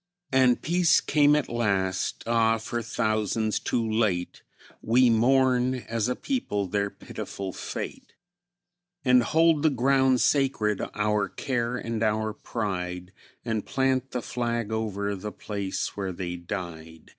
[0.31, 2.23] And peace came at last.
[2.25, 2.57] Ah!
[2.57, 4.41] for thousands too late;
[4.81, 8.15] We mourn, as a people, their pitiful fate,
[9.05, 13.13] And hold the ground sacred, our care and our pride,
[13.45, 17.09] And plant the flag over the place where they died.